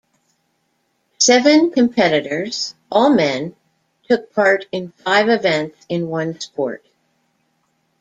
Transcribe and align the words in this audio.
Seven 1.19 1.69
competitors, 1.69 2.73
all 2.91 3.11
men, 3.13 3.55
took 4.09 4.33
part 4.33 4.65
in 4.71 4.93
five 4.93 5.29
events 5.29 5.85
in 5.89 6.07
one 6.07 6.39
sport. 6.39 6.83